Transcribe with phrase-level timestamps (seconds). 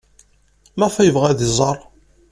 [0.77, 1.77] Maɣef ay yebɣa ad iẓer?